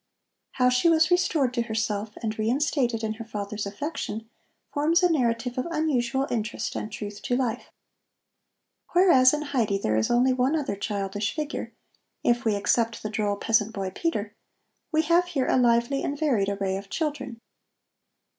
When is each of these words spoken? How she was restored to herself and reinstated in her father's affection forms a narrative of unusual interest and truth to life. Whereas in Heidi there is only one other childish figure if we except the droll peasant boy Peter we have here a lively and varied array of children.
How 0.53 0.69
she 0.69 0.89
was 0.89 1.11
restored 1.11 1.53
to 1.53 1.61
herself 1.61 2.17
and 2.23 2.39
reinstated 2.39 3.03
in 3.03 3.13
her 3.13 3.23
father's 3.23 3.67
affection 3.67 4.27
forms 4.73 5.03
a 5.03 5.11
narrative 5.11 5.59
of 5.59 5.67
unusual 5.67 6.25
interest 6.31 6.75
and 6.75 6.91
truth 6.91 7.21
to 7.21 7.35
life. 7.35 7.69
Whereas 8.93 9.31
in 9.31 9.43
Heidi 9.43 9.77
there 9.77 9.95
is 9.97 10.09
only 10.09 10.33
one 10.33 10.55
other 10.55 10.75
childish 10.75 11.35
figure 11.35 11.71
if 12.23 12.45
we 12.45 12.55
except 12.55 13.03
the 13.03 13.11
droll 13.11 13.35
peasant 13.35 13.73
boy 13.73 13.91
Peter 13.93 14.33
we 14.91 15.03
have 15.03 15.25
here 15.25 15.45
a 15.45 15.55
lively 15.57 16.01
and 16.01 16.17
varied 16.17 16.49
array 16.49 16.77
of 16.77 16.89
children. 16.89 17.39